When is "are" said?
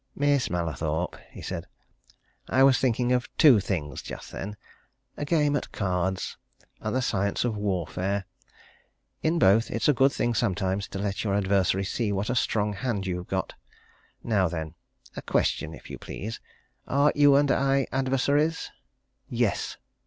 16.87-17.11